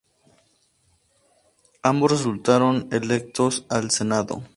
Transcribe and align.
Ambos 1.83 2.09
resultaron 2.09 2.87
electos 2.91 3.67
al 3.69 3.91
Senado. 3.91 4.41